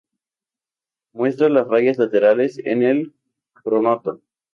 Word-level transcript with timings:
Muestra 1.13 1.47
las 1.47 1.67
rayas 1.67 1.99
laterales 1.99 2.57
en 2.57 2.81
el 2.81 3.13
pronoto. 3.63 4.19